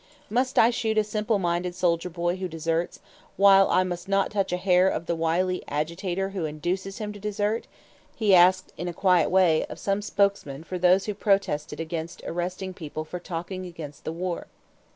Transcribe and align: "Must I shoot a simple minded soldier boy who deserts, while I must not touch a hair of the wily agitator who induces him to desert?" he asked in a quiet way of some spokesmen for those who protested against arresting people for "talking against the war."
"Must 0.31 0.57
I 0.57 0.71
shoot 0.71 0.97
a 0.97 1.03
simple 1.03 1.37
minded 1.37 1.75
soldier 1.75 2.09
boy 2.09 2.37
who 2.37 2.47
deserts, 2.47 3.01
while 3.37 3.69
I 3.69 3.83
must 3.83 4.07
not 4.09 4.31
touch 4.31 4.51
a 4.51 4.57
hair 4.57 4.89
of 4.89 5.05
the 5.05 5.13
wily 5.13 5.61
agitator 5.67 6.29
who 6.29 6.43
induces 6.45 6.97
him 6.97 7.13
to 7.13 7.19
desert?" 7.19 7.67
he 8.15 8.33
asked 8.33 8.73
in 8.79 8.87
a 8.87 8.93
quiet 8.93 9.29
way 9.29 9.63
of 9.67 9.77
some 9.77 10.01
spokesmen 10.01 10.63
for 10.63 10.79
those 10.79 11.05
who 11.05 11.13
protested 11.13 11.79
against 11.79 12.23
arresting 12.25 12.73
people 12.73 13.05
for 13.05 13.19
"talking 13.19 13.67
against 13.67 14.03
the 14.03 14.11
war." 14.11 14.47